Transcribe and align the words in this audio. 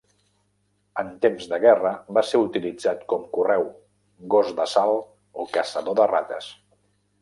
En 1.01 1.11
temps 1.25 1.45
de 1.51 1.59
guerra 1.65 1.91
va 2.19 2.23
ser 2.31 2.41
utilitzat 2.47 3.05
com 3.15 3.29
correu, 3.39 3.69
gos 4.35 4.53
d'assalt 4.61 5.43
o 5.45 5.51
caçador 5.59 6.03
de 6.03 6.13
rates. 6.19 6.55